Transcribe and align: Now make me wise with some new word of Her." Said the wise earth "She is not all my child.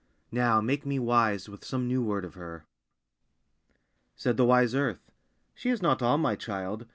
Now 0.31 0.61
make 0.61 0.83
me 0.83 0.97
wise 0.97 1.47
with 1.47 1.63
some 1.63 1.87
new 1.87 2.01
word 2.03 2.25
of 2.25 2.33
Her." 2.33 2.65
Said 4.15 4.35
the 4.35 4.45
wise 4.47 4.73
earth 4.73 5.11
"She 5.53 5.69
is 5.69 5.79
not 5.83 6.01
all 6.01 6.17
my 6.17 6.35
child. 6.35 6.87